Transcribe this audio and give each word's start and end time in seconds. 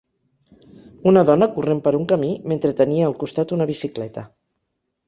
Una 1.11 1.23
dona 1.31 1.49
corrent 1.57 1.83
per 1.89 1.93
un 1.99 2.09
camí 2.13 2.33
mentre 2.53 2.75
tenia 2.81 3.07
al 3.11 3.17
costat 3.27 3.57
una 3.61 3.71
bicicleta. 3.75 4.27